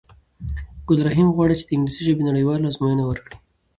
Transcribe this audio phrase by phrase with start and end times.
[0.87, 3.37] ګل رحیم غواړی چې د انګلیسی ژبی نړېواله آزموینه ورکړی